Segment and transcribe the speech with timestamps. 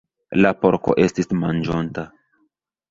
[0.45, 2.09] La porko estis manĝonta.